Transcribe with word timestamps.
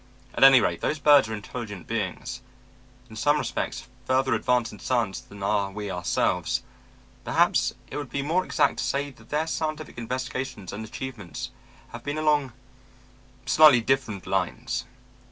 At 0.33 0.43
any 0.43 0.59
rate 0.61 0.81
those 0.81 0.97
birds 0.97 1.29
are 1.29 1.33
intelligent 1.35 1.85
beings; 1.85 2.41
in 3.07 3.15
some 3.15 3.37
respects, 3.37 3.87
further 4.05 4.33
advanced 4.33 4.71
in 4.71 4.79
science 4.79 5.19
than 5.19 5.43
are 5.43 5.69
we 5.69 5.91
ourselves. 5.91 6.63
Perhaps 7.23 7.75
it 7.91 7.97
would 7.97 8.09
be 8.09 8.23
more 8.23 8.43
exact 8.43 8.77
to 8.79 8.83
say 8.83 9.11
that 9.11 9.29
their 9.29 9.45
scientific 9.45 9.99
investigations 9.99 10.73
and 10.73 10.83
achievements 10.83 11.51
have 11.89 12.03
been 12.03 12.17
along 12.17 12.51
slightly 13.45 13.79
different 13.79 14.25
lines. 14.25 14.85